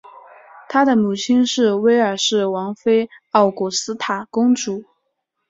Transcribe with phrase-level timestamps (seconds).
[0.67, 4.83] 他的母亲是威尔士王妃奥古斯塔公主。